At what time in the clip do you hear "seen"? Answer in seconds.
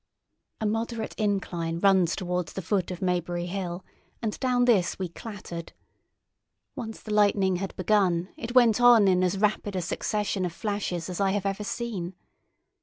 11.63-12.15